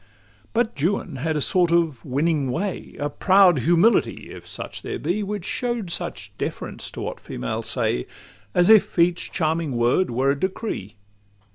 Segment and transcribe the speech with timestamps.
[0.53, 5.21] But Juan had a sort of winning way, A proud humility, if such there be,
[5.21, 8.07] Which show'd such deference to what females say,
[8.55, 10.95] As if each charming word were a decree.